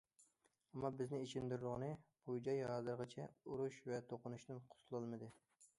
[0.69, 1.89] ئەمما بىزنى ئېچىندۇرىدىغىنى
[2.29, 5.33] بۇ جاي ھازىرغىچە ئۇرۇش ۋە توقۇنۇشتىن قۇتۇلالمىدى.